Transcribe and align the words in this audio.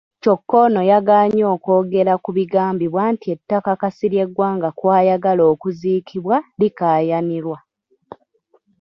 Kyokka 0.21 0.55
ono 0.65 0.81
yagaanye 0.91 1.43
okwogera 1.55 2.13
ku 2.23 2.29
bigambibwa 2.37 3.03
nti 3.13 3.27
ettaka 3.35 3.71
Kasirye 3.81 4.23
Gwanga 4.33 4.69
kw'ayagala 4.77 5.43
okuziikibwa 5.53 6.35
likaayanirwa. 6.59 7.57